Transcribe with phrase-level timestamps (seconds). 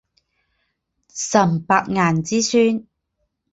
[0.03, 0.03] 岑
[1.67, 2.87] 伯颜之孙。